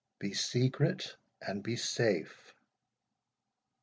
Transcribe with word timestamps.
Be 0.19 0.33
secret 0.33 1.15
and 1.41 1.61
be 1.61 1.75
safe." 1.75 2.55